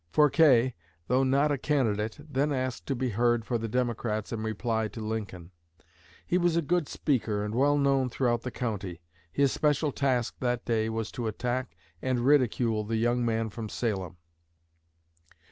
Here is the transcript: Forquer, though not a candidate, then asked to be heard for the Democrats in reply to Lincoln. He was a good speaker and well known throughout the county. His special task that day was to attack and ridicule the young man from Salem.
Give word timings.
Forquer, 0.11 0.73
though 1.07 1.23
not 1.23 1.51
a 1.51 1.59
candidate, 1.59 2.17
then 2.27 2.51
asked 2.51 2.87
to 2.87 2.95
be 2.95 3.09
heard 3.09 3.45
for 3.45 3.59
the 3.59 3.67
Democrats 3.67 4.33
in 4.33 4.41
reply 4.41 4.87
to 4.87 4.99
Lincoln. 4.99 5.51
He 6.25 6.39
was 6.39 6.55
a 6.55 6.63
good 6.63 6.87
speaker 6.89 7.45
and 7.45 7.53
well 7.53 7.77
known 7.77 8.09
throughout 8.09 8.41
the 8.41 8.49
county. 8.49 9.03
His 9.31 9.51
special 9.51 9.91
task 9.91 10.33
that 10.39 10.65
day 10.65 10.89
was 10.89 11.11
to 11.11 11.27
attack 11.27 11.77
and 12.01 12.21
ridicule 12.25 12.83
the 12.83 12.97
young 12.97 13.23
man 13.23 13.51
from 13.51 13.69
Salem. 13.69 14.17